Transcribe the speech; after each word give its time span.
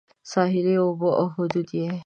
ساحلي 0.31 0.73
اوبه 0.83 1.09
او 1.19 1.27
حدود 1.35 1.69
یې 1.79 1.89